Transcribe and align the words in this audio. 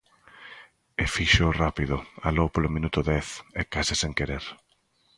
E 1.03 1.05
fíxoo 1.15 1.57
rápido, 1.63 1.95
aló 2.27 2.45
polo 2.53 2.73
minuto 2.75 2.99
dez, 3.11 3.27
e 3.59 3.61
case 3.73 3.95
sen 4.01 4.11
querer. 4.19 4.43